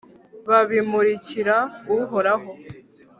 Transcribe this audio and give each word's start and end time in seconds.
babimurikira 0.49 1.55
uhoraho 1.95 2.51